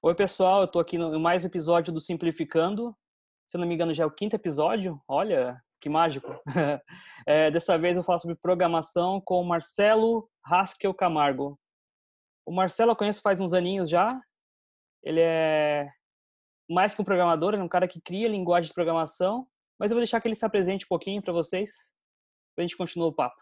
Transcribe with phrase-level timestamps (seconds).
[0.00, 2.96] Oi, pessoal, eu estou aqui no mais um episódio do Simplificando.
[3.48, 5.02] Se não me engano, já é o quinto episódio.
[5.08, 6.28] Olha, que mágico.
[7.26, 11.58] É, dessa vez eu falo sobre programação com o Marcelo Haskell Camargo.
[12.46, 14.18] O Marcelo eu conheço faz uns aninhos já.
[15.02, 15.90] Ele é
[16.70, 19.48] mais que um programador, ele é um cara que cria linguagem de programação.
[19.80, 21.70] Mas eu vou deixar que ele se apresente um pouquinho para vocês,
[22.54, 23.36] para a gente continuar o papo.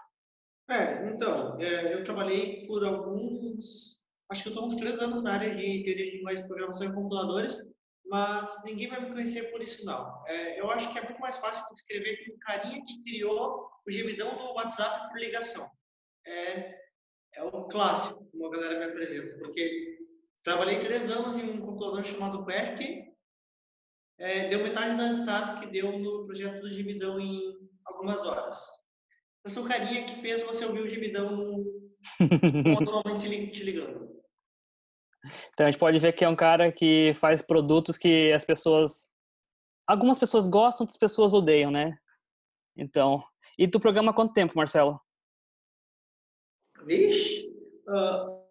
[0.68, 3.95] É, então, é, eu trabalhei por alguns,
[4.30, 6.94] acho que eu estou uns três anos na área de teoria de de programação em
[6.94, 7.58] computadores,
[8.06, 10.24] mas ninguém vai me conhecer por isso não.
[10.26, 13.90] É, eu acho que é muito mais fácil descrever com o carinha que criou o
[13.90, 15.68] gemidão do WhatsApp por ligação.
[16.26, 16.76] É,
[17.34, 19.98] é o clássico, como a galera me apresenta, porque
[20.42, 23.06] trabalhei três anos em um computador chamado PERC,
[24.18, 27.54] é, deu metade das stars que deu no projeto do gemidão em
[27.84, 28.86] algumas horas.
[29.44, 31.64] Eu sou o carinha que fez você ouvir o gemidão
[32.18, 34.16] com os homens te ligando.
[35.52, 39.08] Então a gente pode ver que é um cara que faz produtos que as pessoas.
[39.86, 41.98] Algumas pessoas gostam, outras pessoas odeiam, né?
[42.76, 43.22] Então.
[43.58, 45.00] E tu programa há quanto tempo, Marcelo?
[46.84, 47.48] Vixe!
[47.88, 48.44] Uh,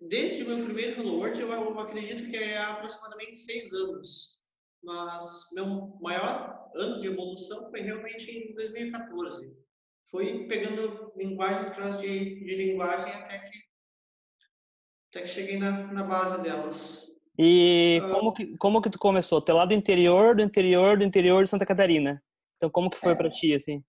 [0.00, 4.40] desde o meu primeiro Hello World, eu, eu acredito que é aproximadamente seis anos.
[4.82, 9.62] Mas meu maior ano de evolução foi realmente em 2014
[10.12, 12.06] foi pegando linguagem atrás de,
[12.44, 13.58] de linguagem até que,
[15.08, 17.10] até que cheguei na, na base delas.
[17.38, 19.40] E uh, como, que, como que tu começou?
[19.40, 22.22] Tu é lá do interior, do interior, do interior de Santa Catarina.
[22.56, 23.82] Então, como que foi é, para ti, assim?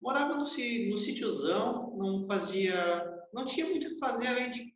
[0.00, 3.04] Morava no, no sítiozão, não fazia...
[3.34, 4.72] Não tinha muito o que fazer além de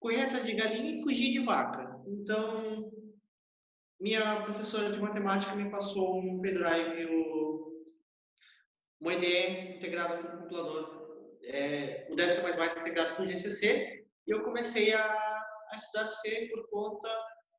[0.00, 1.96] correr atrás de galinha e fugir de vaca.
[2.08, 2.90] Então,
[4.00, 7.33] minha professora de matemática me passou um pendrive, o
[9.00, 14.30] uma IDE integrada com o compilador, é, o Dev mais integrado com o GCC, e
[14.30, 17.08] eu comecei a, a estudar C por conta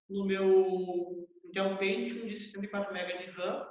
[0.09, 3.67] no meu Intel Pentium de 64 MB de RAM,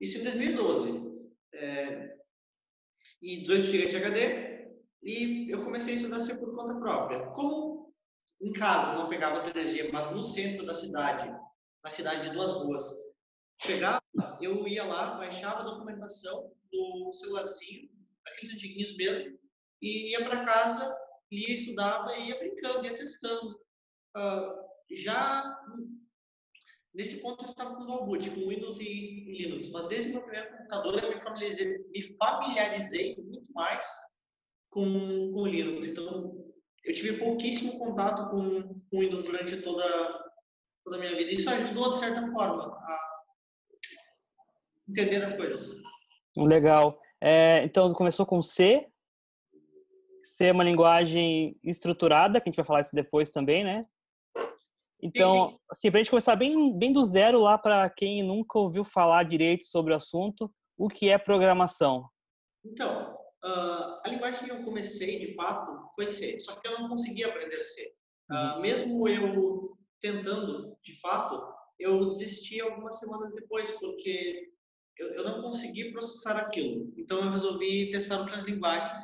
[0.00, 1.06] isso em 2012.
[1.54, 2.16] É,
[3.22, 4.56] e 18 GB de HD,
[5.02, 7.26] e eu comecei a estudar C por conta própria.
[7.30, 7.94] Como
[8.40, 11.28] em casa não pegava 3G, mas no centro da cidade,
[11.82, 12.84] na cidade de duas ruas,
[13.64, 14.02] pegava,
[14.40, 17.90] eu ia lá, baixava a documentação do celularzinho,
[18.26, 19.38] aqueles antiguinhos mesmo,
[19.82, 20.96] e ia para casa,
[21.30, 23.60] lia, estudava e ia brincando, ia testando.
[24.16, 25.56] Uh, já
[26.96, 30.22] nesse ponto eu estava com o Boot, com Windows e Linux, mas desde o meu
[30.22, 33.86] primeiro computador eu me familiarizei, me familiarizei muito mais
[34.70, 34.82] com,
[35.32, 35.86] com o Linux.
[35.88, 39.84] Então eu tive pouquíssimo contato com, com Windows durante toda,
[40.84, 41.30] toda a minha vida.
[41.30, 42.98] Isso ajudou, de certa forma, a
[44.88, 45.82] entender as coisas.
[46.36, 47.00] Legal.
[47.20, 48.86] É, então, começou com C.
[50.22, 53.86] C é uma linguagem estruturada, que a gente vai falar isso depois também, né?
[55.00, 58.82] Então, assim, para a gente começar bem, bem do zero lá para quem nunca ouviu
[58.82, 62.08] falar direito sobre o assunto, o que é programação?
[62.64, 63.14] Então,
[63.44, 67.28] uh, a linguagem que eu comecei, de fato, foi C, só que eu não conseguia
[67.28, 67.92] aprender C.
[68.30, 74.50] Uh, mesmo eu tentando, de fato, eu desisti algumas semanas depois, porque
[74.98, 76.92] eu, eu não consegui processar aquilo.
[76.96, 78.98] Então eu resolvi testar outras linguagens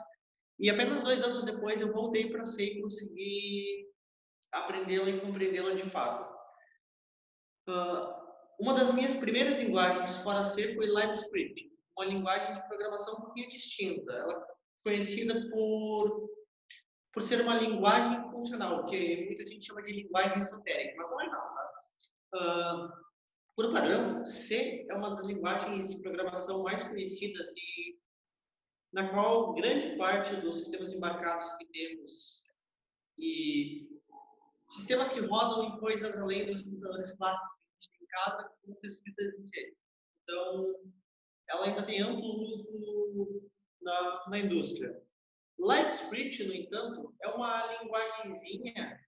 [0.58, 3.88] e apenas dois anos depois eu voltei para C e consegui
[4.52, 6.30] aprendê-la e compreendê-la de fato.
[7.68, 8.22] Uh,
[8.60, 13.48] uma das minhas primeiras linguagens fora C foi LiveScript, uma linguagem de programação um pouquinho
[13.48, 14.12] distinta.
[14.12, 14.46] Ela
[14.82, 16.30] conhecida por
[17.12, 21.26] por ser uma linguagem funcional, que muita gente chama de linguagem esotérica, mas não é
[21.26, 21.32] não.
[21.32, 21.70] Tá?
[22.34, 22.92] Uh,
[23.54, 27.98] por padrão, C é uma das linguagens de programação mais conhecidas e
[28.92, 32.44] na qual grande parte dos sistemas embarcados que temos
[33.18, 33.88] e
[34.68, 38.52] sistemas que rodam em coisas além dos computadores clássicos que a gente tem em casa
[38.66, 39.76] vão ser escritas em C.
[40.22, 40.74] Então,
[41.50, 43.42] ela ainda tem amplo uso
[43.82, 45.02] na, na indústria.
[45.58, 49.00] LiveScript, no entanto, é uma linguagemzinha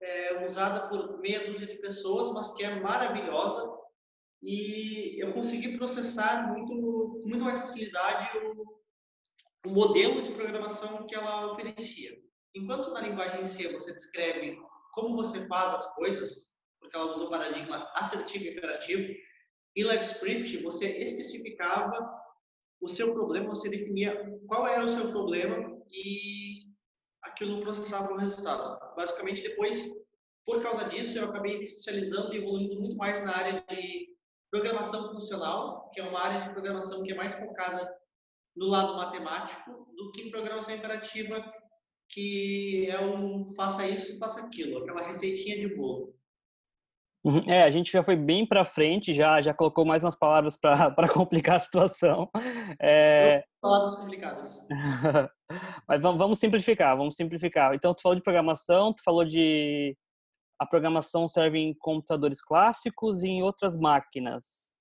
[0.00, 3.81] é, usada por meia dúzia de pessoas, mas que é maravilhosa
[4.42, 8.80] e eu consegui processar muito, com muito mais facilidade o,
[9.66, 12.10] o modelo de programação que ela oferecia.
[12.54, 14.58] Enquanto na linguagem C você descreve
[14.92, 19.14] como você faz as coisas, porque ela usa o paradigma assertivo e imperativo,
[19.76, 21.96] em LiveScript você especificava
[22.80, 24.12] o seu problema, você definia
[24.48, 26.66] qual era o seu problema e
[27.22, 28.78] aquilo processava o resultado.
[28.96, 29.88] Basicamente, depois,
[30.44, 34.01] por causa disso, eu acabei me especializando e evoluindo muito mais na área de
[34.52, 37.90] programação funcional, que é uma área de programação que é mais focada
[38.54, 41.42] no lado matemático, do que em programação imperativa,
[42.10, 46.14] que é um faça isso, faça aquilo, aquela receitinha de bolo.
[47.24, 47.42] Uhum.
[47.46, 50.92] É, a gente já foi bem para frente, já já colocou mais umas palavras para
[51.14, 52.28] complicar a situação.
[52.78, 53.44] É...
[53.62, 54.68] Palavras complicadas.
[55.88, 57.74] Mas vamos simplificar, vamos simplificar.
[57.74, 59.96] Então, tu falou de programação, tu falou de
[60.62, 64.72] a programação serve em computadores clássicos e em outras máquinas.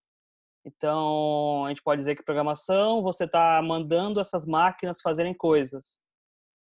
[0.64, 6.00] Então, a gente pode dizer que programação, você está mandando essas máquinas fazerem coisas.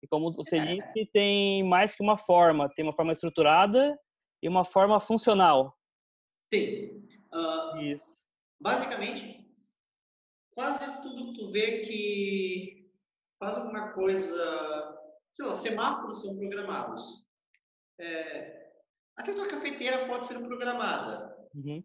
[0.03, 0.65] E como você é.
[0.65, 2.69] disse, tem mais que uma forma.
[2.71, 3.99] Tem uma forma estruturada
[4.43, 5.77] e uma forma funcional.
[6.53, 7.07] Sim.
[7.33, 8.27] Uh, Isso.
[8.59, 9.47] Basicamente,
[10.55, 12.91] quase tudo que tu vê que
[13.39, 14.99] faz alguma coisa,
[15.33, 17.27] sei lá, semáforos são programados.
[18.01, 18.60] É,
[19.17, 21.37] até tua cafeteira pode ser programada.
[21.55, 21.85] Uhum.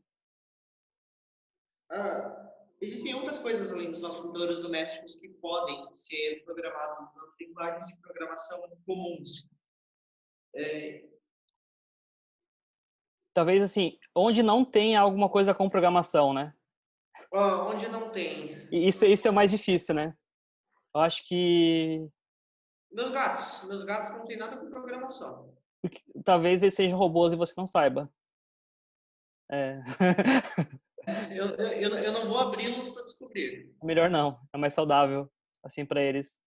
[1.92, 2.50] Uh,
[2.82, 8.02] existem outras coisas além dos nossos computadores domésticos que podem ser programados usando linguagens de
[8.02, 9.48] programação comuns.
[10.56, 11.06] É,
[13.36, 16.56] talvez assim, onde não tem alguma coisa com programação, né?
[17.32, 18.68] Oh, onde não tem.
[18.72, 20.16] Isso, isso é o mais difícil, né?
[20.96, 22.10] Eu acho que.
[22.90, 23.68] Meus gatos.
[23.68, 25.54] Meus gatos não tem nada com programação.
[26.24, 28.12] Talvez eles sejam robôs e você não saiba.
[29.52, 29.80] É.
[31.32, 33.74] eu, eu, eu não vou abri-los para descobrir.
[33.84, 34.40] Melhor não.
[34.54, 35.32] É mais saudável,
[35.64, 36.38] assim, para eles.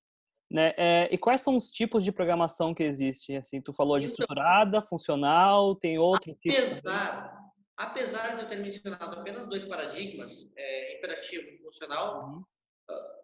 [0.51, 0.73] Né?
[0.77, 3.37] É, e quais são os tipos de programação que existe?
[3.37, 7.39] Assim, tu falou de então, estruturada, funcional, tem outro apesar, tipo?
[7.77, 12.45] Apesar de eu ter mencionado apenas dois paradigmas, é, imperativo e funcional, uhum.
[12.91, 13.19] Ah,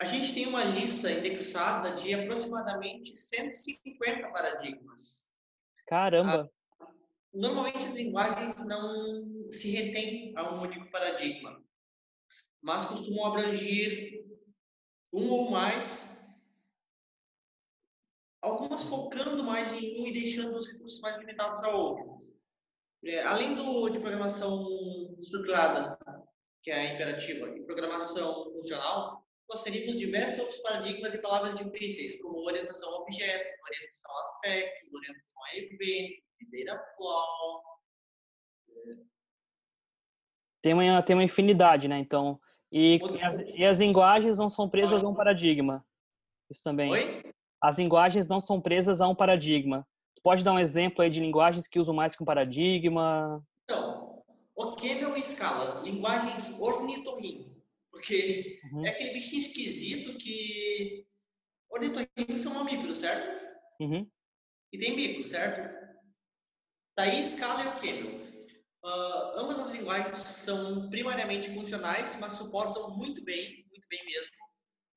[0.00, 5.23] a gente tem uma lista indexada de aproximadamente 150 paradigmas.
[5.86, 6.50] Caramba!
[6.80, 6.86] Ah,
[7.32, 11.62] normalmente as linguagens não se retêm a um único paradigma,
[12.62, 14.24] mas costumam abranger
[15.12, 16.14] um ou mais
[18.44, 22.24] algumas focando mais em um e deixando os recursos mais limitados ao outro.
[23.02, 24.66] É, além do, de programação
[25.18, 25.98] estruturada,
[26.62, 32.20] que é a imperativa, e programação funcional, nós teríamos diversos outros paradigmas e palavras difíceis,
[32.20, 37.62] como orientação a objetos, orientação a aspectos, orientação a eventos, data flow.
[40.62, 41.98] Tem uma, tem uma infinidade, né?
[41.98, 42.40] Então,
[42.72, 45.84] e, e, as, e as linguagens não são presas a um paradigma.
[46.50, 46.90] Isso também.
[46.90, 47.34] Oi?
[47.64, 49.86] as linguagens não são presas a um paradigma.
[50.22, 53.42] Pode dar um exemplo aí de linguagens que usam mais que um paradigma?
[53.64, 54.22] Então,
[54.54, 57.53] o Camel escala linguagens ornitorrinco,
[57.94, 58.84] porque uhum.
[58.84, 61.06] é aquele bichinho esquisito que
[61.70, 63.40] ornitorrinco são mamíferos, certo?
[63.80, 64.10] Uhum.
[64.72, 65.72] E tem bico, certo?
[66.96, 68.24] Daí escala e o Camel.
[68.84, 74.32] Uh, ambas as linguagens são primariamente funcionais, mas suportam muito bem, muito bem mesmo,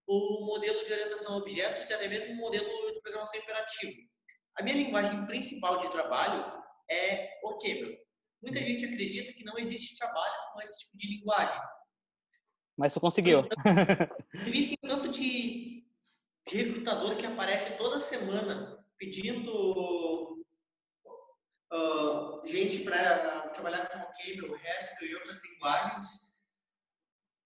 [0.08, 3.96] o modelo de orientação a objetos e até mesmo o modelo de programação imperativo.
[4.56, 6.52] A minha linguagem principal de trabalho
[6.90, 7.96] é o Camel.
[8.42, 11.62] Muita gente acredita que não existe trabalho com esse tipo de linguagem.
[12.78, 13.44] Mas você conseguiu.
[14.46, 15.84] Existem tanto de,
[16.48, 20.44] de recrutador que aparece toda semana pedindo
[21.74, 26.28] uh, gente para trabalhar com Camel, Haskell e outras linguagens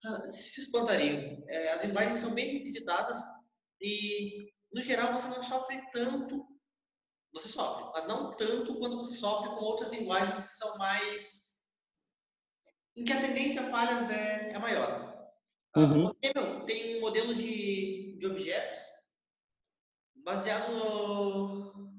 [0.03, 1.43] ah, se espantariam.
[1.47, 3.19] É, as linguagens são bem revisitadas
[3.79, 6.47] e, no geral, você não sofre tanto.
[7.33, 11.55] Você sofre, mas não tanto quanto você sofre com outras linguagens que são mais.
[12.95, 15.10] em que a tendência a falhas é, é maior.
[15.73, 16.05] Ah, uhum.
[16.07, 19.01] O Camel tem um modelo de, de objetos
[20.23, 21.91] baseado no,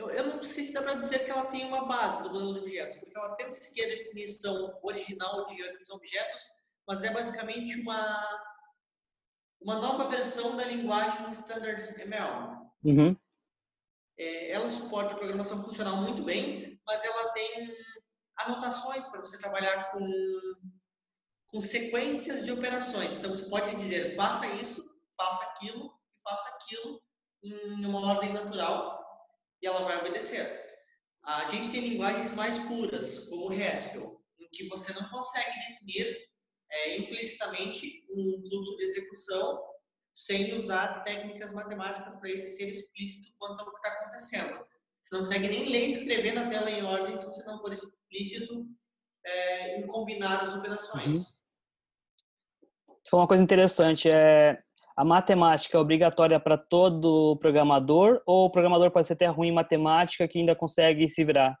[0.00, 2.54] eu, eu não sei se dá para dizer que ela tem uma base do modelo
[2.54, 6.42] de objetos, porque ela tenta seguir a definição original de objetos,
[6.86, 8.42] mas é basicamente uma,
[9.60, 12.56] uma nova versão da linguagem Standard ML.
[12.84, 13.16] Uhum.
[14.16, 17.76] É, ela suporta a programação funcional muito bem, mas ela tem
[18.36, 19.98] anotações para você trabalhar com,
[21.50, 23.16] com sequências de operações.
[23.16, 24.82] Então, você pode dizer, faça isso,
[25.16, 27.02] faça aquilo e faça aquilo
[27.42, 29.00] em uma ordem natural
[29.62, 30.60] e ela vai obedecer.
[31.22, 36.16] A gente tem linguagens mais puras, como o Haskell, em que você não consegue definir
[36.70, 39.60] é, implicitamente um fluxo de execução
[40.14, 44.66] sem usar técnicas matemáticas para isso ser explícito quanto ao que está acontecendo.
[45.02, 47.72] Você não consegue nem ler e escrever na tela em ordem se você não for
[47.72, 48.66] explícito
[49.24, 51.16] é, em combinar as operações.
[51.16, 51.39] Uhum.
[53.10, 54.08] Foi uma coisa interessante.
[54.08, 54.62] É,
[54.96, 59.54] a matemática é obrigatória para todo programador ou o programador pode ser até ruim em
[59.54, 61.58] matemática que ainda consegue se virar?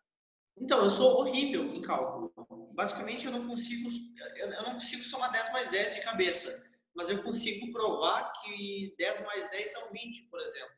[0.56, 2.32] Então, eu sou horrível em cálculo.
[2.72, 3.88] Basicamente, eu não consigo,
[4.36, 6.64] eu não consigo somar 10 mais 10 de cabeça,
[6.94, 10.74] mas eu consigo provar que 10 mais 10 são 20, por exemplo.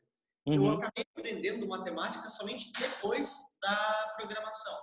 [0.47, 0.67] Uhum.
[0.67, 4.75] Eu acabei aprendendo matemática somente depois da programação.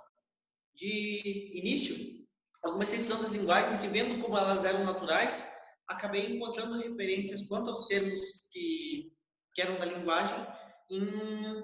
[0.73, 1.95] de início,
[2.63, 5.60] eu comecei estudando as linguagens e vendo como elas eram naturais,
[5.91, 9.11] acabei encontrando referências quanto aos termos que,
[9.53, 10.45] que eram da linguagem
[10.89, 11.63] em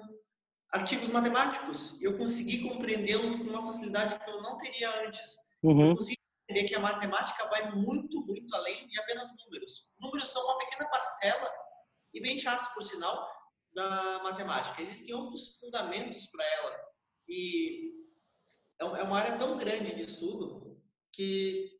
[0.70, 2.00] artigos matemáticos.
[2.00, 5.36] Eu consegui compreendê-los com uma facilidade que eu não teria antes.
[5.62, 5.90] Uhum.
[5.90, 6.18] Eu consegui
[6.48, 9.90] entender que a matemática vai muito, muito além de apenas números.
[10.00, 11.50] Números são uma pequena parcela,
[12.14, 13.28] e bem chatos, por sinal,
[13.72, 14.80] da matemática.
[14.80, 16.76] Existem outros fundamentos para ela.
[17.28, 17.92] E
[18.80, 20.80] é, é uma área tão grande de estudo
[21.12, 21.77] que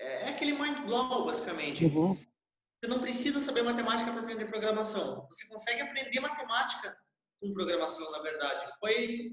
[0.00, 1.84] é, é aquele mind blow, basicamente.
[1.84, 2.16] Uhum.
[2.80, 5.26] Você não precisa saber matemática para aprender programação.
[5.28, 6.96] Você consegue aprender matemática
[7.40, 8.72] com programação, na verdade.
[8.78, 9.32] Foi,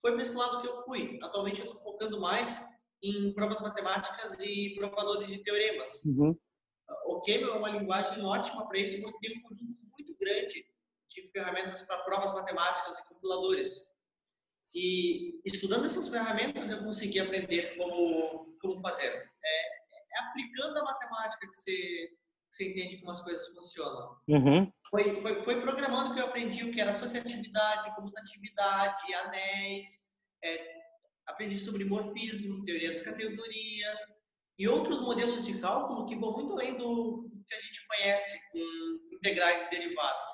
[0.00, 1.18] foi para esse lado que eu fui.
[1.22, 6.04] Atualmente eu estou focando mais em provas matemáticas e provadores de teoremas.
[6.04, 6.36] Uhum.
[7.06, 10.66] O Camel é uma linguagem ótima para isso, porque tem um conjunto muito grande
[11.08, 13.94] de ferramentas para provas matemáticas e compiladores.
[14.74, 19.30] E estudando essas ferramentas eu consegui aprender como, como fazer.
[19.44, 19.79] É,
[20.14, 24.16] é aplicando a matemática que você, que você entende como as coisas funcionam.
[24.28, 24.72] Uhum.
[24.90, 30.80] Foi, foi, foi programando que eu aprendi o que era associatividade, comutatividade, anéis, é,
[31.26, 34.00] aprendi sobre morfismos, teoria das categorias
[34.58, 39.16] e outros modelos de cálculo que vão muito além do, que a gente conhece com
[39.16, 40.30] integrais e derivadas.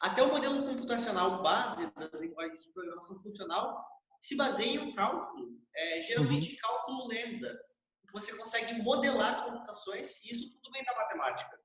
[0.00, 3.84] Até o modelo computacional base das linguagens de programação funcional
[4.18, 6.58] se baseia em um cálculo, é, geralmente uhum.
[6.60, 7.60] cálculo lambda,
[8.12, 11.60] você consegue modelar computações e isso tudo vem da matemática.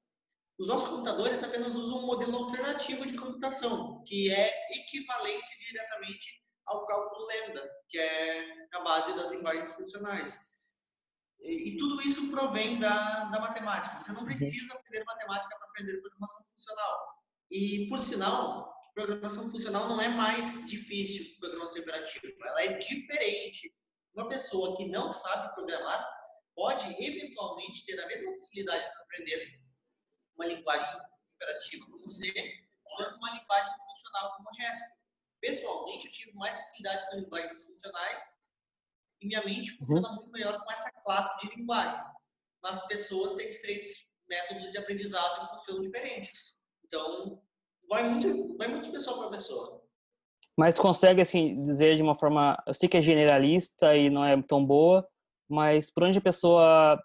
[0.58, 6.86] Os nossos computadores apenas usam um modelo alternativo de computação, que é equivalente diretamente ao
[6.86, 10.40] cálculo lambda, que é a base das linguagens funcionais.
[11.42, 14.02] E, e tudo isso provém da, da matemática.
[14.02, 14.26] Você não uhum.
[14.26, 17.16] precisa aprender matemática para aprender programação funcional.
[17.52, 22.28] E, por sinal, programação funcional não é mais difícil que programação imperativa.
[22.46, 23.76] Ela é diferente.
[24.16, 26.00] Uma pessoa que não sabe programar
[26.56, 29.62] pode, eventualmente, ter a mesma facilidade para aprender
[30.36, 30.90] uma linguagem
[31.36, 32.34] imperativa como C,
[32.84, 34.96] quanto uma linguagem funcional como o resto.
[35.42, 38.24] Pessoalmente, eu tive mais facilidade com linguagens funcionais
[39.22, 39.78] e minha mente uhum.
[39.80, 42.08] funciona muito melhor com essa classe de linguagens.
[42.64, 46.58] Mas pessoas têm diferentes métodos de aprendizado e funcionam diferentes.
[46.84, 47.42] Então,
[47.88, 49.84] vai muito, vai muito pessoa para pessoa.
[50.58, 52.62] Mas consegue, assim, dizer de uma forma...
[52.66, 55.08] Eu sei que é generalista e não é tão boa,
[55.50, 57.02] mas por onde a pessoa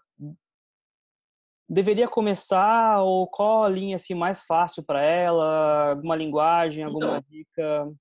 [1.69, 7.23] deveria começar ou qual a linha assim mais fácil para ela, alguma linguagem, alguma então,
[7.29, 7.91] dica?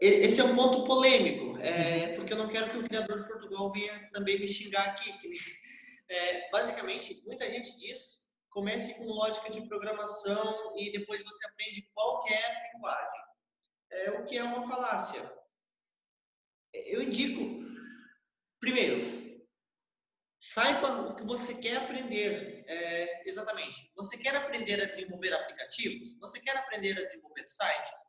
[0.00, 2.14] Esse é um ponto polêmico, é, uhum.
[2.16, 5.12] porque eu não quero que o criador de Portugal venha também me xingar aqui.
[6.12, 12.72] É, basicamente, muita gente diz comece com lógica de programação e depois você aprende qualquer
[12.74, 13.20] linguagem.
[13.92, 15.22] É, o que é uma falácia.
[16.72, 17.40] Eu indico,
[18.60, 19.00] primeiro,
[20.38, 23.90] saiba o que você quer aprender é, exatamente.
[23.96, 26.16] Você quer aprender a desenvolver aplicativos?
[26.18, 28.00] Você quer aprender a desenvolver sites?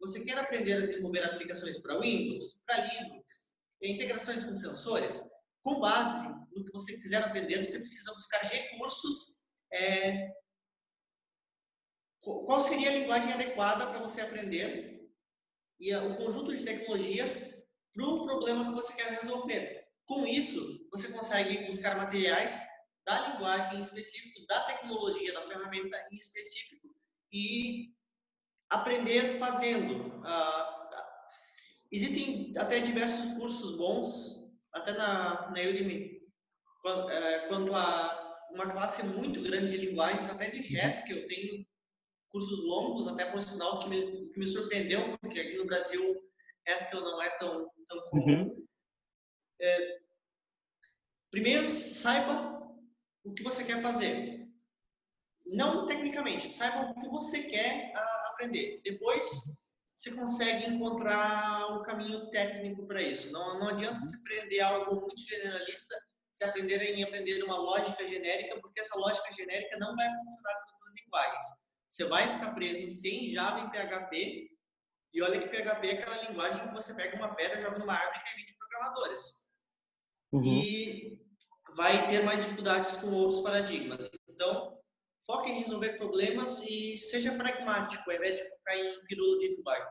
[0.00, 5.30] Você quer aprender a desenvolver aplicações para Windows, para Linux, integrações com sensores?
[5.62, 9.38] Com base no que você quiser aprender, você precisa buscar recursos
[9.72, 10.30] é,
[12.20, 15.10] qual seria a linguagem adequada para você aprender
[15.78, 17.54] e o conjunto de tecnologias
[17.94, 19.73] para o problema que você quer resolver.
[20.06, 22.60] Com isso, você consegue buscar materiais
[23.06, 26.88] da linguagem em específico, da tecnologia, da ferramenta em específico
[27.32, 27.92] e
[28.70, 30.20] aprender fazendo.
[30.24, 30.88] Ah,
[31.90, 36.20] existem até diversos cursos bons, até na, na Udemy,
[37.10, 40.78] é, quanto a uma classe muito grande de linguagens, até de.
[40.78, 41.26] Haskell.
[41.26, 41.68] Tem
[42.30, 46.00] cursos longos, até por sinal que me, que me surpreendeu, porque aqui no Brasil
[46.66, 48.42] Haskell não é tão, tão comum.
[48.42, 48.66] Uhum.
[49.60, 49.98] É,
[51.30, 52.62] primeiro, saiba
[53.22, 54.48] o que você quer fazer.
[55.46, 58.80] Não tecnicamente, saiba o que você quer a, aprender.
[58.82, 63.30] Depois, você consegue encontrar o um caminho técnico para isso.
[63.32, 65.94] Não, não adianta se prender algo muito generalista
[66.34, 70.66] se aprenderem em aprender uma lógica genérica, porque essa lógica genérica não vai funcionar em
[70.66, 71.46] todas as linguagens.
[71.88, 74.50] Você vai ficar preso em C, Java e PHP,
[75.14, 78.18] e olha que PHP é aquela linguagem que você pega uma pedra, joga numa árvore
[78.18, 79.43] e cai 20 programadores.
[80.34, 80.44] Uhum.
[80.44, 81.18] E
[81.76, 84.08] vai ter mais dificuldades com outros paradigmas.
[84.28, 84.78] Então,
[85.26, 89.86] foque em resolver problemas e seja pragmático, ao invés de focar em firula de linguagem.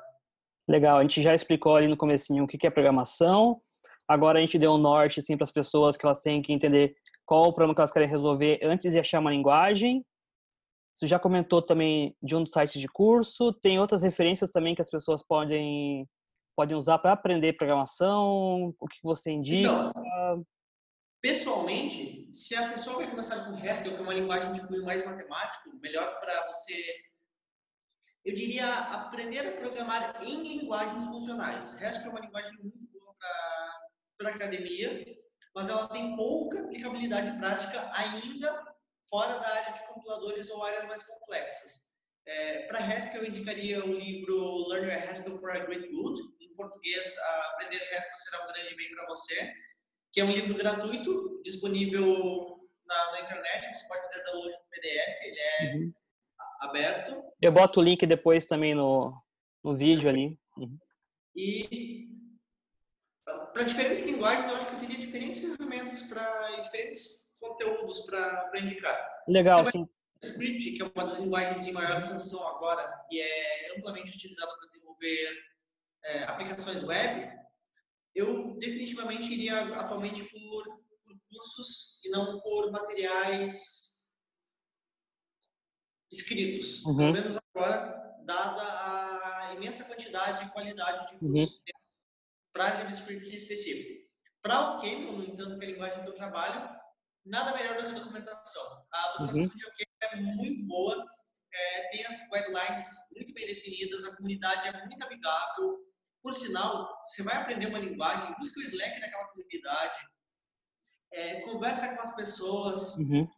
[0.68, 3.62] Legal, a gente já explicou ali no comecinho o que é programação,
[4.08, 6.96] Agora a gente deu um norte assim, para as pessoas que elas têm que entender
[7.26, 10.06] qual o problema que elas querem resolver antes de achar uma linguagem.
[10.96, 13.54] Você já comentou também de um dos sites de curso.
[13.54, 16.08] Tem outras referências também que as pessoas podem
[16.56, 18.74] podem usar para aprender programação?
[18.80, 19.70] O que você indica?
[19.70, 20.46] Então,
[21.22, 25.06] pessoalmente, se a pessoa vai começar com Haskell, que é uma linguagem de cunho mais
[25.06, 26.74] matemático, melhor para você
[28.26, 31.82] eu diria aprender a programar em linguagens funcionais.
[31.82, 33.14] Haskell é uma linguagem muito boa
[34.18, 35.06] para academia,
[35.54, 38.76] mas ela tem pouca aplicabilidade prática ainda
[39.10, 41.92] fora da área de compiladores ou áreas mais complexas.
[42.26, 46.22] É, para Haskell, eu indicaria o livro Learn Your Haskell for a Great Good.
[46.56, 47.18] Português,
[47.54, 49.54] Aprender Haskell será um grande bem para você,
[50.12, 53.78] que é um livro gratuito, disponível na, na internet.
[53.78, 55.22] Você pode fazer download no PDF.
[55.22, 55.94] Ele é uhum.
[56.62, 57.24] aberto.
[57.42, 59.14] Eu boto o link depois também no,
[59.64, 60.38] no vídeo ali.
[60.58, 60.78] Uhum.
[61.36, 62.10] E
[63.54, 69.24] para diferentes linguagens, eu acho que eu teria diferentes ferramentas para diferentes conteúdos para indicar.
[69.28, 69.88] Legal, sim.
[70.22, 74.68] Script, que é uma das linguagens em maior ascensão agora e é amplamente utilizada para
[74.70, 75.53] desenvolver
[76.06, 77.32] é, aplicações web,
[78.14, 80.64] eu definitivamente iria atualmente por,
[81.04, 84.04] por cursos e não por materiais
[86.12, 86.84] escritos.
[86.86, 86.98] Uhum.
[86.98, 91.64] Pelo menos agora, dada a imensa quantidade e qualidade de cursos uhum.
[92.54, 94.04] para JavaScript em específico.
[94.42, 96.70] Para o Camel, no entanto, que é a linguagem que eu trabalho,
[97.26, 98.86] nada melhor do que a documentação.
[98.92, 99.58] A documentação uhum.
[99.58, 101.06] de OK é muito boa,
[101.54, 105.93] é, tem as guidelines muito bem definidas, a comunidade é muito amigável.
[106.24, 110.00] Por sinal, você vai aprender uma linguagem, busca o Slack daquela comunidade,
[111.12, 113.30] é, conversa com as pessoas, uhum.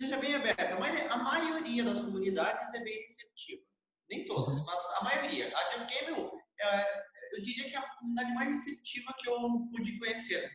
[0.00, 0.76] seja bem aberta.
[0.76, 3.62] A maioria das comunidades é bem receptiva.
[4.08, 4.64] Nem todas, uhum.
[4.66, 5.52] mas a maioria.
[5.56, 9.36] A John Camel, é, eu diria que é a comunidade mais receptiva que eu
[9.72, 10.50] pude conhecer.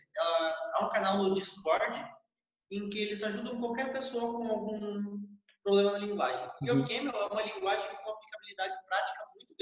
[0.75, 2.15] Há um canal no Discord
[2.71, 5.27] em que eles ajudam qualquer pessoa com algum
[5.61, 6.49] problema na linguagem.
[6.61, 9.55] E o Camel é uma linguagem com aplicabilidade prática muito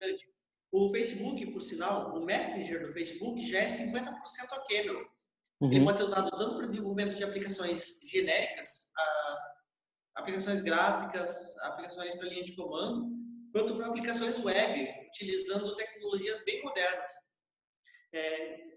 [0.00, 0.32] grande.
[0.72, 4.02] O Facebook, por sinal, o Messenger do Facebook já é 50%
[4.56, 5.06] o Camel.
[5.60, 5.70] Uhum.
[5.70, 8.90] Ele pode ser usado tanto para desenvolvimento de aplicações genéricas,
[10.14, 13.06] aplicações gráficas, aplicações para linha de comando,
[13.52, 17.10] quanto para aplicações web, utilizando tecnologias bem modernas.
[18.14, 18.72] É,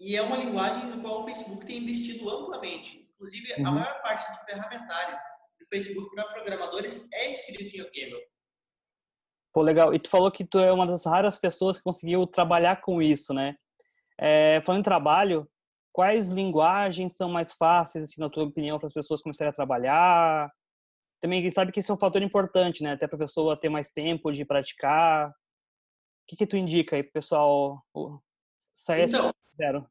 [0.00, 3.06] e é uma linguagem no qual o Facebook tem investido amplamente.
[3.14, 3.66] Inclusive, uhum.
[3.66, 5.18] a maior parte do ferramentário
[5.60, 8.20] do Facebook para programadores é escrito em OCaml.
[9.52, 9.94] Pô, legal.
[9.94, 13.34] E tu falou que tu é uma das raras pessoas que conseguiu trabalhar com isso,
[13.34, 13.56] né?
[14.18, 15.48] É, falando em trabalho,
[15.92, 20.50] quais linguagens são mais fáceis, assim, na tua opinião, para as pessoas começarem a trabalhar?
[21.20, 22.92] Também sabe que isso é um fator importante, né?
[22.92, 25.28] Até para a pessoa ter mais tempo de praticar.
[25.28, 25.32] O
[26.28, 27.82] que, que tu indica aí pessoal
[28.72, 29.86] sair então, Zero.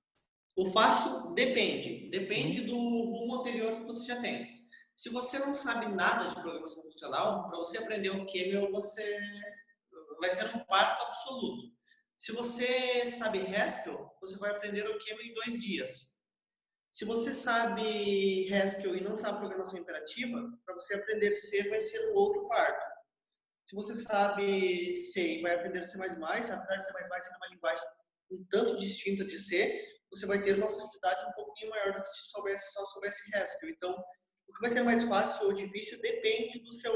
[0.55, 2.09] O fácil depende.
[2.09, 4.58] Depende do rumo anterior que você já tem.
[4.99, 9.17] Se você não sabe nada de programação funcional, para você aprender o Camel, você
[10.19, 11.73] vai ser um parto absoluto.
[12.17, 16.19] Se você sabe Haskell, você vai aprender o Camel em dois dias.
[16.91, 22.11] Se você sabe Haskell e não sabe programação imperativa, para você aprender C vai ser
[22.11, 22.85] um outro parto.
[23.69, 27.83] Se você sabe C e vai aprender C++, apesar de C++ ser uma linguagem
[28.31, 29.81] um tanto distinta de ser,
[30.11, 33.69] você vai ter uma facilidade um pouquinho maior do que se soubesse, só soubesse Haskell.
[33.69, 33.95] Então,
[34.49, 36.93] o que vai ser mais fácil ou difícil depende do seu,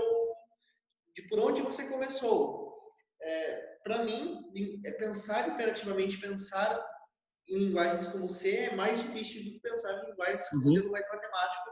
[1.15, 2.73] de por onde você começou.
[3.21, 4.51] É, Para mim,
[4.85, 6.83] é pensar imperativamente, pensar
[7.47, 10.63] em linguagens como C é mais difícil do que pensar em linguagens com uhum.
[10.63, 11.69] modelo mais matemático,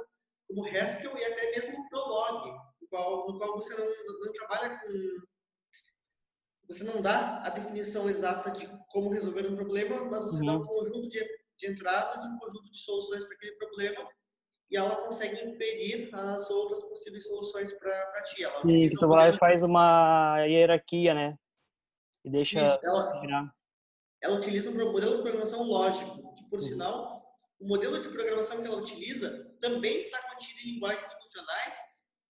[0.47, 4.87] como Haskell e até mesmo Prolog, no qual, no qual você não, não trabalha com
[6.67, 10.45] você não dá a definição exata de como resolver um problema, mas você uhum.
[10.45, 11.19] dá um conjunto de,
[11.57, 14.09] de entradas e um conjunto de soluções para aquele problema
[14.71, 18.43] e ela consegue inferir as outras possíveis soluções para ti.
[18.43, 21.37] Ela Isso, então ela faz uma hierarquia, né?
[22.23, 23.53] E deixa Isso, ela,
[24.21, 26.65] ela utiliza um modelo de programação lógico, que por uhum.
[26.65, 27.21] sinal,
[27.59, 31.77] o modelo de programação que ela utiliza também está contido em linguagens funcionais,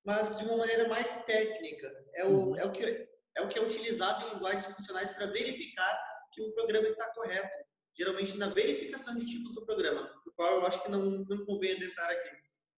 [0.03, 1.91] mas de uma maneira mais técnica.
[2.15, 2.57] É o, uhum.
[2.57, 6.51] é o que é o que é utilizado em linguagens funcionais para verificar que um
[6.51, 7.57] programa está correto.
[7.97, 11.73] Geralmente na verificação de tipos do programa, o qual eu acho que não, não convém
[11.73, 12.29] adentrar aqui.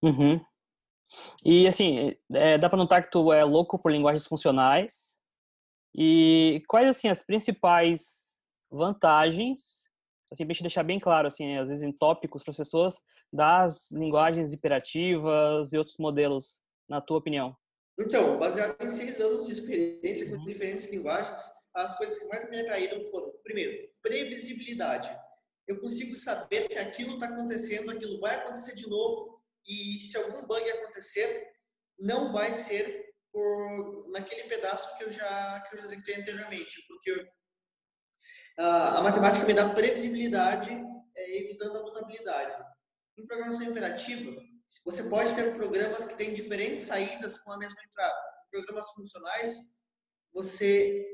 [0.03, 0.45] Uhum.
[1.45, 5.13] E assim, é, dá para notar que tu é louco por linguagens funcionais.
[5.95, 9.87] E quais assim as principais vantagens,
[10.31, 13.91] assim, para te deixar bem claro, assim, às vezes em tópicos para as pessoas, das
[13.91, 17.55] linguagens imperativas e outros modelos, na tua opinião?
[17.99, 21.43] Então, baseado em seis anos de experiência com diferentes linguagens,
[21.75, 25.15] as coisas que mais me atraíram foram, primeiro, previsibilidade.
[25.67, 30.45] Eu consigo saber que aquilo está acontecendo, aquilo vai acontecer de novo, e se algum
[30.45, 31.51] bug acontecer,
[31.97, 37.27] não vai ser por naquele pedaço que eu já que eu já executei anteriormente, porque
[38.57, 40.69] a matemática me dá previsibilidade,
[41.15, 42.63] é, evitando a mutabilidade.
[43.17, 44.31] Em programação imperativa,
[44.85, 48.21] você pode ter programas que têm diferentes saídas com a mesma entrada.
[48.51, 49.79] Programas funcionais,
[50.31, 51.09] você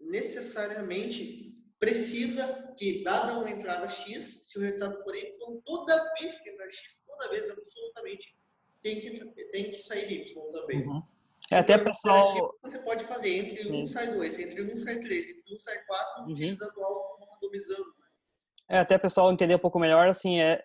[0.00, 1.49] necessariamente
[1.80, 5.30] precisa que, dada uma entrada X, se o resultado for Y,
[5.64, 8.36] toda vez que entrar X, toda vez, absolutamente,
[8.82, 10.86] tem que, tem que sair Y também.
[10.86, 11.02] Uhum.
[11.50, 12.56] É, até pessoal...
[12.62, 13.82] Você pode fazer entre Sim.
[13.82, 16.32] um sai dois, entre um sai três, entre um sai quatro, uhum.
[16.32, 17.88] utilizando algo randomizando.
[17.98, 18.06] Né?
[18.68, 20.62] É, até pessoal entender um pouco melhor, assim, é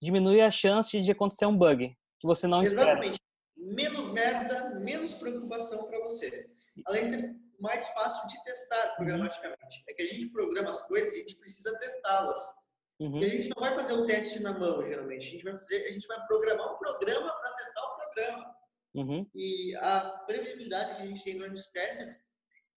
[0.00, 3.18] diminui a chance de acontecer um bug que você não Exatamente.
[3.18, 3.26] Espera.
[3.74, 6.48] Menos merda, menos preocupação para você.
[6.86, 8.96] Além de ser mais fácil de testar uhum.
[8.96, 9.84] programaticamente.
[9.88, 12.40] É que a gente programa as coisas e a gente precisa testá-las.
[12.98, 13.20] Uhum.
[13.22, 15.28] E a gente não vai fazer o teste na mão, geralmente.
[15.28, 18.56] A gente vai fazer, a gente vai programar um programa para testar o programa.
[18.94, 19.30] Uhum.
[19.34, 22.24] E a previsibilidade que a gente tem durante os testes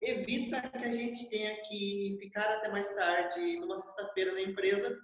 [0.02, 4.98] evita que a gente tenha que ficar até mais tarde, numa sexta-feira na empresa,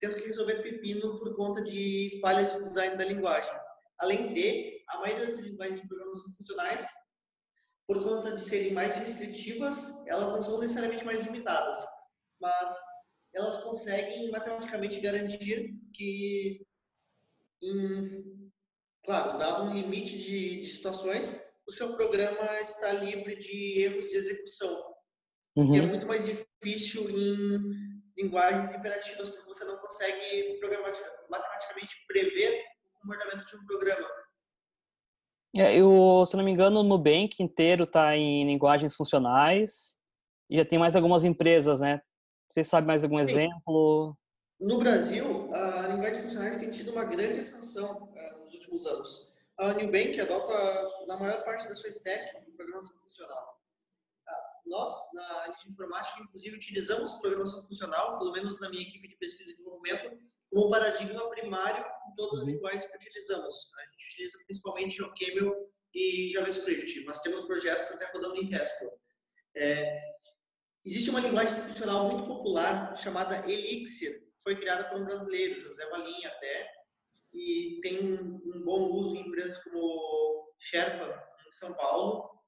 [0.00, 3.52] tendo que resolver pepino por conta de falhas de design da linguagem.
[3.98, 6.86] Além de, a maioria das linguagens de programação funcionais,
[7.88, 11.78] por conta de serem mais restritivas, elas não são necessariamente mais limitadas,
[12.38, 12.70] mas
[13.34, 16.66] elas conseguem matematicamente garantir que,
[17.62, 18.52] em,
[19.02, 24.16] claro, dado um limite de, de situações, o seu programa está livre de erros de
[24.16, 24.94] execução,
[25.56, 25.70] uhum.
[25.70, 27.58] que é muito mais difícil em
[28.18, 30.60] linguagens imperativas porque você não consegue
[31.30, 34.27] matematicamente prever o comportamento de um programa.
[35.56, 39.96] É, eu, se não me engano, o Nubank inteiro está em linguagens funcionais
[40.50, 42.00] e já tem mais algumas empresas, né?
[42.48, 44.16] Você sabe mais algum exemplo?
[44.60, 49.32] No Brasil, a linguagens funcionais tem tido uma grande expansão é, nos últimos anos.
[49.58, 53.58] A Nubank adota, na maior parte da sua stack, programação funcional
[54.68, 59.16] nós, na área de informática, inclusive, utilizamos programação funcional, pelo menos na minha equipe de
[59.16, 62.50] pesquisa e desenvolvimento, como paradigma primário em todas as uhum.
[62.50, 63.54] linguagens que utilizamos.
[63.78, 65.54] A gente utiliza principalmente o Camel
[65.94, 68.90] e JavaScript, mas temos projetos até rodando em Haskell.
[69.56, 70.00] É,
[70.84, 76.28] existe uma linguagem funcional muito popular chamada Elixir, foi criada por um brasileiro, José Valinha
[76.28, 76.70] até,
[77.34, 82.38] e tem um bom uso em empresas como Sherpa, em São Paulo,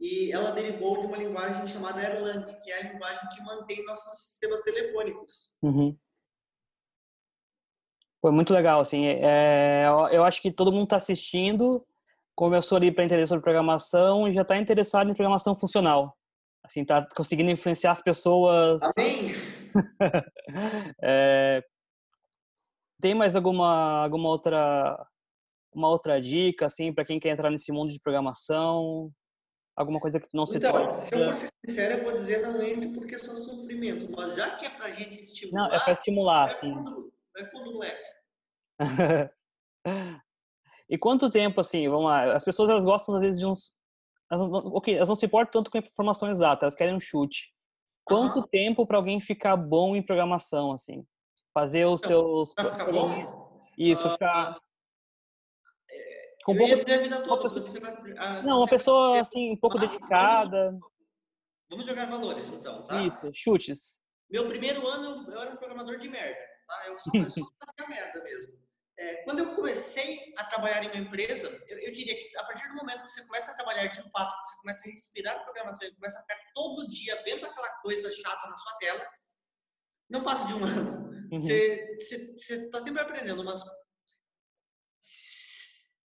[0.00, 4.30] e ela derivou de uma linguagem chamada Erlang, que é a linguagem que mantém nossos
[4.30, 5.56] sistemas telefônicos.
[5.62, 5.96] Uhum.
[8.22, 11.84] Foi muito legal, assim, é, eu acho que todo mundo está assistindo,
[12.36, 16.16] começou ali para entender sobre programação e já está interessado em programação funcional.
[16.62, 18.80] Assim, tá conseguindo influenciar as pessoas.
[18.80, 19.32] Amém!
[21.02, 21.64] é,
[23.00, 25.04] tem mais alguma, alguma outra
[25.74, 29.10] uma outra dica, assim, para quem quer entrar nesse mundo de programação?
[29.74, 32.62] Alguma coisa que não se Então, se eu for ser sincero, eu vou dizer não
[32.62, 34.06] entre porque é só sofrimento.
[34.14, 35.68] Mas já que é pra gente estimular.
[35.68, 36.74] Não, é pra estimular, é sim.
[36.74, 38.02] Fundo, é fundo, moleque.
[40.88, 43.72] e quanto tempo, assim, vamos lá, as pessoas elas gostam às vezes de uns.
[44.30, 47.00] Elas não, ok, elas não se importam tanto com a informação exata, elas querem um
[47.00, 47.52] chute.
[48.04, 48.46] Quanto uhum.
[48.46, 51.06] tempo para alguém ficar bom em programação, assim?
[51.54, 52.54] Fazer os então, seus.
[52.54, 53.66] Pra ficar bom?
[53.76, 54.58] Isso, pra ficar
[56.44, 57.48] com eu pouco, dizer a vida toda.
[57.48, 60.70] Pessoa, vai, ah, não, uma pessoa assim, um pouco dedicada.
[60.70, 60.90] Vamos,
[61.70, 63.02] vamos, jogar valores então, tá?
[63.02, 64.00] Isso, chutes.
[64.30, 66.40] Meu primeiro ano eu era um programador de merda,
[66.72, 66.86] tá?
[66.86, 68.62] Eu só, eu só fazia merda mesmo.
[68.98, 72.68] É, quando eu comecei a trabalhar em uma empresa, eu, eu, diria que a partir
[72.68, 75.94] do momento que você começa a trabalhar de fato, você começa a respirar programação e
[75.94, 79.06] começa a ficar todo dia vendo aquela coisa chata na sua tela,
[80.10, 81.10] não passa de um ano.
[81.32, 81.40] Uhum.
[81.40, 81.96] Você
[82.36, 83.64] está sempre aprendendo, mas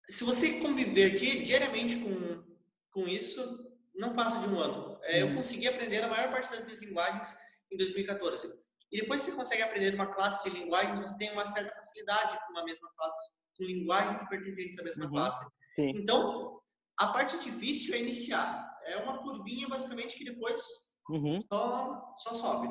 [0.10, 2.44] se você conviver diariamente com,
[2.92, 4.98] com isso, não passa de um ano.
[5.04, 5.36] É, eu uhum.
[5.36, 7.38] consegui aprender a maior parte das minhas linguagens
[7.70, 8.66] em 2014.
[8.92, 12.40] E depois que você consegue aprender uma classe de linguagem, você tem uma certa facilidade
[12.46, 15.12] com uma mesma classe, com linguagens pertencentes à mesma uhum.
[15.12, 15.46] classe.
[15.76, 15.90] Sim.
[15.96, 16.62] Então,
[16.98, 18.66] a parte difícil é iniciar.
[18.86, 20.62] É uma curvinha, basicamente, que depois
[21.10, 21.40] uhum.
[21.42, 22.70] só, só sobe.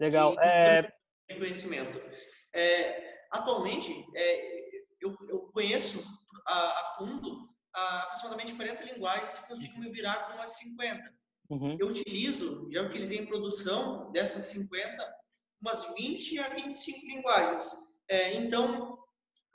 [0.00, 0.38] Legal.
[0.40, 0.90] é...
[1.38, 2.00] Conhecimento.
[2.54, 4.60] É, atualmente, é,
[5.00, 6.02] eu, eu conheço
[6.46, 11.14] a, a fundo a, aproximadamente 40 linguagens e consigo me virar com umas 50.
[11.50, 11.76] Uhum.
[11.78, 15.14] Eu utilizo, já utilizei em produção dessas 50,
[15.60, 17.70] umas 20 a 25 linguagens.
[18.08, 18.98] É, então,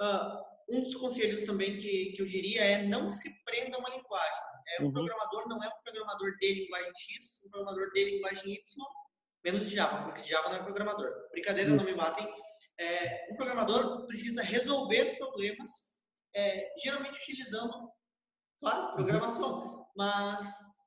[0.01, 3.89] uh, um dos conselhos também que, que eu diria é não se prenda a uma
[3.89, 4.41] linguagem.
[4.69, 4.93] É, um uhum.
[4.93, 8.85] programador não é um programador de linguagem X, um programador de linguagem Y,
[9.43, 11.11] menos de Java, porque Java não é programador.
[11.31, 12.31] Brincadeira, não me matem.
[12.79, 15.97] É, um programador precisa resolver problemas,
[16.35, 17.91] é, geralmente utilizando,
[18.59, 20.78] claro, programação, mas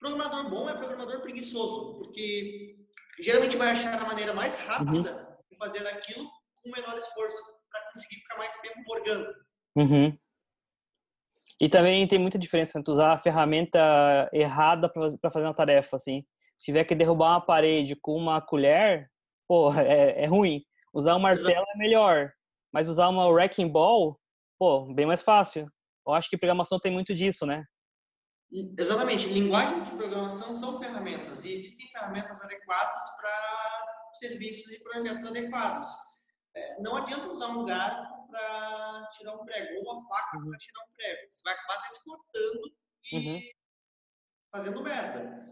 [0.00, 2.76] Programador bom é programador preguiçoso, porque
[3.20, 5.36] geralmente vai achar a maneira mais rápida uhum.
[5.50, 6.24] de fazer aquilo
[6.62, 9.34] com menor esforço, para conseguir ficar mais tempo morgando.
[9.76, 10.18] Uhum.
[11.60, 16.24] E também tem muita diferença entre usar a ferramenta errada para fazer uma tarefa, assim.
[16.58, 19.10] Se tiver que derrubar uma parede com uma colher,
[19.48, 20.62] pô, é, é ruim.
[20.94, 22.32] Usar um martelo é melhor,
[22.72, 24.18] mas usar uma wrecking ball,
[24.58, 25.68] pô, bem mais fácil.
[26.06, 27.64] Eu acho que programação tem muito disso, né?
[28.50, 29.28] Exatamente.
[29.28, 35.86] Linguagens de programação são ferramentas e existem ferramentas adequadas para serviços e projetos adequados.
[36.54, 40.48] É, não adianta usar um garfo para tirar um prego ou uma faca uhum.
[40.48, 41.32] para tirar um prego.
[41.32, 42.76] Você vai acabar se cortando
[43.12, 43.40] e uhum.
[44.50, 45.44] fazendo merda.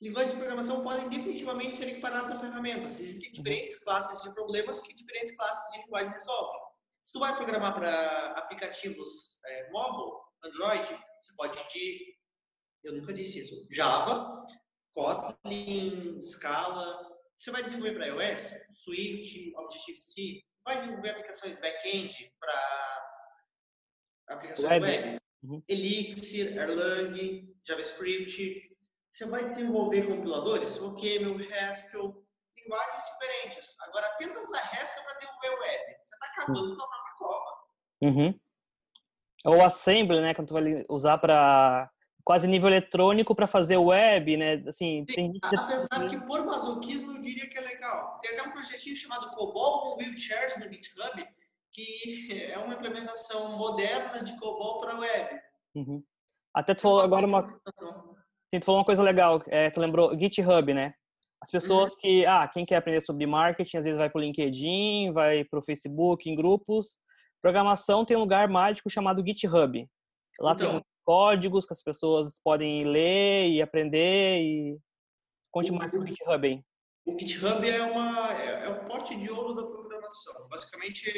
[0.00, 2.98] Linguagens de programação podem definitivamente ser equiparadas a ferramentas.
[2.98, 3.34] Existem uhum.
[3.34, 6.60] diferentes classes de problemas que diferentes classes de linguagem resolvem.
[7.04, 10.12] Se tu vai programar para aplicativos é, mobile,
[10.44, 10.88] Android,
[11.20, 12.16] você pode de,
[12.84, 14.44] eu nunca disse isso, Java,
[14.92, 17.10] Kotlin, Scala.
[17.36, 23.08] Você vai desenvolver para iOS, Swift, Objective-C, vai desenvolver aplicações back-end para
[24.28, 25.20] aplicações web, web.
[25.42, 25.62] Uhum.
[25.68, 28.70] Elixir, Erlang, JavaScript.
[29.10, 32.24] Você vai desenvolver compiladores, OCaml, Haskell,
[32.56, 33.80] linguagens diferentes.
[33.80, 35.96] Agora, tenta usar Haskell para desenvolver web.
[36.02, 36.76] Você está acabando uhum.
[36.76, 37.62] com a própria cova.
[38.02, 38.40] Uhum.
[39.44, 41.90] Ou Assembly, né, que tu vai usar para
[42.24, 44.62] quase nível eletrônico para fazer web, né?
[44.66, 45.40] Assim, Sim, tem...
[45.54, 48.18] apesar que por masoquismo eu diria que é legal.
[48.20, 51.26] Tem até um projetinho chamado COBOL com wheelchairs no GitHub,
[51.72, 55.40] que é uma implementação moderna de COBOL para web.
[55.74, 56.02] Uhum.
[56.54, 60.74] Até tu falou agora uma Sim, tu falou uma coisa legal, é, tu lembrou GitHub,
[60.74, 60.94] né?
[61.40, 61.98] As pessoas uhum.
[61.98, 65.58] que, ah, quem quer aprender sobre marketing, às vezes vai para o LinkedIn, vai para
[65.58, 66.96] o Facebook, em grupos.
[67.42, 69.86] Programação tem um lugar mágico chamado GitHub.
[70.38, 74.78] Lá então, tem códigos que as pessoas podem ler e aprender e
[75.50, 76.64] conte o, mais sobre o GitHub aí.
[77.04, 80.48] O GitHub é uma é, é o pote de ouro da programação.
[80.48, 81.10] Basicamente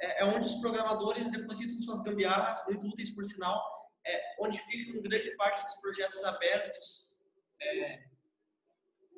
[0.00, 3.62] é, é, onde os programadores depositam suas gambiarras muito úteis por sinal,
[4.06, 7.20] é onde fica grande parte dos projetos abertos.
[7.60, 8.04] É,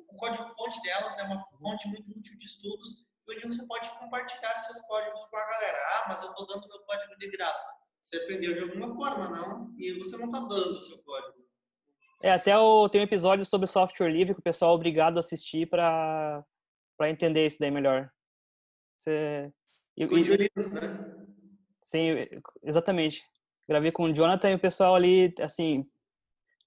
[0.09, 4.55] o código fonte delas é uma fonte muito útil de estudos, onde você pode compartilhar
[4.55, 5.77] seus códigos com a galera.
[5.77, 9.73] Ah, mas eu estou dando meu código de graça você aprendeu de alguma forma, não?
[9.77, 11.41] E você não está dando o seu código.
[12.21, 15.19] É, até o, tem um episódio sobre software livre que o pessoal é obrigado a
[15.21, 16.45] assistir para
[17.01, 18.09] entender isso daí melhor.
[18.97, 19.51] Você,
[19.97, 21.25] com o Linux, né?
[21.81, 22.27] Sim,
[22.61, 23.23] exatamente.
[23.67, 25.85] Gravei com o Jonathan e o pessoal ali, assim,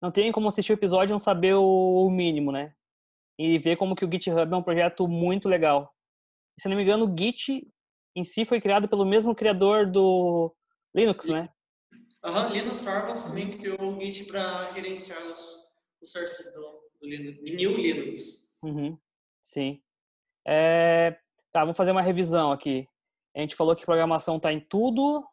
[0.01, 2.75] não tem como assistir o episódio e não saber o, o mínimo, né?
[3.39, 5.95] E ver como que o GitHub é um projeto muito legal.
[6.59, 7.67] Se não me engano, o Git
[8.15, 10.55] em si foi criado pelo mesmo criador do
[10.95, 11.51] Linux, né?
[12.25, 16.61] Aham, uhum, Linux Torvalds também criou o Git para gerenciar os, os sources do,
[17.01, 18.57] do Linux, New Linux.
[18.63, 18.99] Uhum,
[19.43, 19.83] sim.
[20.47, 21.19] É,
[21.53, 22.89] tá, vamos fazer uma revisão aqui.
[23.37, 25.27] A gente falou que programação está em tudo.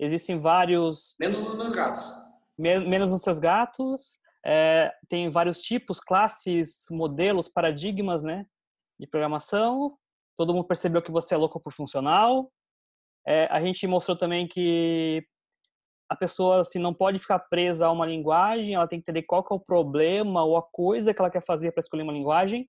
[0.00, 1.16] Existem vários.
[1.20, 2.02] Menos nos meus gatos.
[2.58, 4.18] menos nos seus gatos.
[4.44, 8.46] É, tem vários tipos, classes, modelos, paradigmas, né?
[8.98, 9.96] De programação.
[10.36, 12.50] Todo mundo percebeu que você é louco por funcional.
[13.26, 15.26] É, a gente mostrou também que
[16.08, 19.42] a pessoa assim, não pode ficar presa a uma linguagem, ela tem que entender qual
[19.42, 22.68] que é o problema ou a coisa que ela quer fazer para escolher uma linguagem.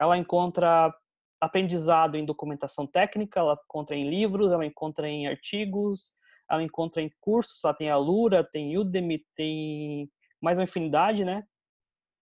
[0.00, 0.94] Ela encontra
[1.40, 6.12] aprendizado em documentação técnica, ela encontra em livros, ela encontra em artigos,
[6.50, 10.10] ela encontra em cursos, ela tem Lura, tem Udemy, tem
[10.40, 11.44] mais uma infinidade, né?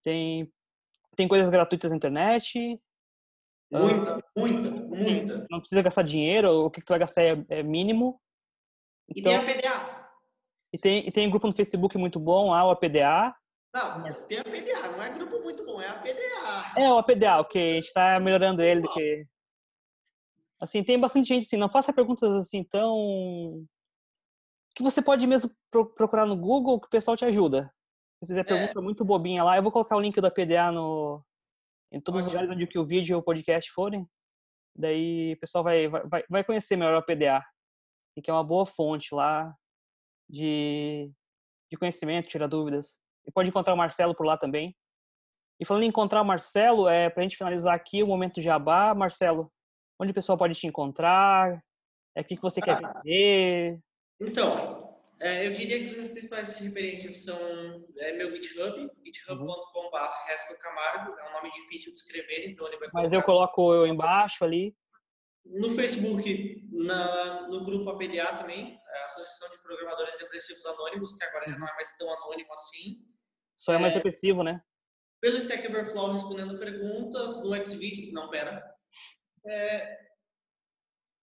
[0.03, 0.51] Tem,
[1.17, 2.81] tem coisas gratuitas na internet,
[3.73, 5.47] Muita, uh, muita, muita.
[5.49, 8.21] Não precisa gastar dinheiro, o que, tu vai gastar é, é mínimo.
[9.09, 10.11] Então, e tem a PDA.
[10.73, 13.35] E tem, e tem um grupo no Facebook muito bom lá, o APDA.
[13.73, 16.81] Não, tem a PDA, não é grupo muito bom, é a PDA.
[16.81, 19.27] É, o APDA, ok, a gente tá melhorando ele que...
[20.61, 23.65] Assim, tem bastante gente, assim, não faça perguntas assim tão...
[24.75, 27.73] Que você pode mesmo procurar no Google que o pessoal te ajuda.
[28.19, 28.45] Se fizer é.
[28.45, 28.83] pergunta é.
[28.83, 31.25] muito bobinha lá, eu vou colocar o link do APDA no,
[31.93, 34.07] em todos os lugares onde o vídeo ou o podcast forem.
[34.77, 37.41] Daí o pessoal vai, vai, vai conhecer melhor o PDA,
[38.23, 39.55] que é uma boa fonte lá
[40.29, 41.11] de,
[41.71, 42.99] de conhecimento, tirar dúvidas.
[43.27, 44.77] E pode encontrar o Marcelo por lá também.
[45.61, 48.95] E falando em encontrar o Marcelo, é, para a gente finalizar aqui o momento jabá,
[48.95, 49.53] Marcelo,
[50.01, 51.63] onde o pessoal pode te encontrar?
[52.17, 53.79] É, o que, que você quer ah, ver?
[54.21, 54.80] Então, é,
[55.21, 57.39] eu diria que as minhas principais referências são
[57.99, 63.13] é, meu GitHub, github.com.br Camargo, é um nome difícil de escrever, então ele vai Mas
[63.13, 64.75] eu coloco eu embaixo ali.
[65.45, 71.51] No Facebook, na, no grupo APDA também, a Associação de Programadores Depressivos Anônimos, que agora
[71.51, 73.05] já não é mais tão anônimo assim.
[73.57, 74.63] Só é, mais depressivo, né?
[75.21, 78.63] Pelo Stack Overflow respondendo perguntas, no Xvid, não, pera.
[79.47, 79.99] É,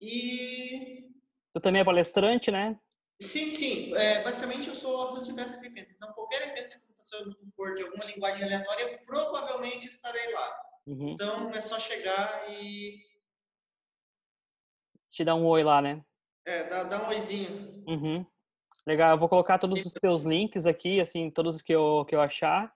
[0.01, 1.09] e...
[1.53, 2.79] Tu também é palestrante, né?
[3.21, 3.95] Sim, sim.
[3.95, 5.91] É, basicamente eu sou host de festa de evento.
[5.95, 10.59] Então qualquer evento de computação que for de alguma linguagem aleatória, eu provavelmente estarei lá.
[10.85, 11.09] Uhum.
[11.09, 12.99] Então é só chegar e...
[15.09, 16.03] Te dar um oi lá, né?
[16.45, 17.83] É, dá, dá um oizinho.
[17.87, 18.25] Uhum.
[18.85, 22.21] Legal, eu vou colocar todos os teus links aqui, assim, todos que eu, que eu
[22.21, 22.73] achar,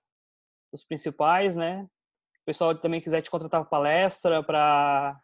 [0.71, 1.87] os principais, né?
[2.41, 5.21] O pessoal também quiser te contratar para palestra, para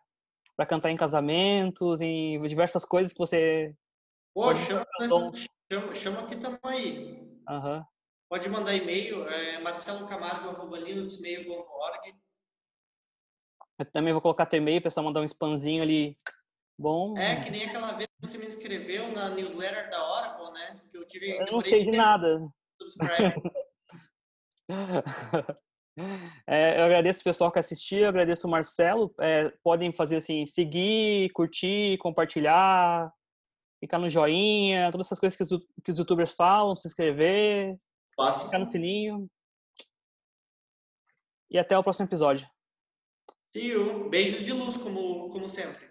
[0.56, 3.76] para cantar em casamentos, em diversas coisas que você.
[4.38, 4.86] Pô, chama,
[5.68, 7.28] chama, chama que estamos aí.
[7.50, 7.84] Uhum.
[8.30, 12.16] Pode mandar e-mail, é marcelocamargo.linuxmail.org.
[13.80, 16.16] Eu também vou colocar teu e-mail, pessoal mandar um spamzinho ali
[16.78, 17.18] bom.
[17.18, 20.82] É, que nem aquela vez que você me inscreveu na newsletter da Oracle, né?
[20.92, 21.32] Que eu tive.
[21.32, 22.48] Eu não sei de nada.
[26.46, 29.12] É, eu agradeço o pessoal que assistiu, agradeço o Marcelo.
[29.20, 33.12] É, podem fazer assim, seguir, curtir, compartilhar,
[33.80, 35.50] ficar no joinha, todas essas coisas que os,
[35.84, 37.78] que os youtubers falam, se inscrever,
[38.16, 38.46] Fácil.
[38.46, 39.30] ficar no sininho.
[41.50, 42.48] E até o próximo episódio.
[43.56, 44.10] See you.
[44.10, 45.87] Beijos de luz, como, como sempre.